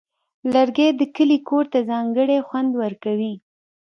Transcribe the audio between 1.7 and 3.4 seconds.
ته ځانګړی خوند ورکوي.